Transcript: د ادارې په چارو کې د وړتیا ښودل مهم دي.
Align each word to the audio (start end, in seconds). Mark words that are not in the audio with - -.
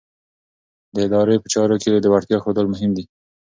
د 0.93 0.95
ادارې 1.07 1.35
په 1.43 1.47
چارو 1.53 1.75
کې 1.83 1.89
د 1.95 2.05
وړتیا 2.13 2.37
ښودل 2.43 2.65
مهم 2.73 2.91
دي. 2.97 3.03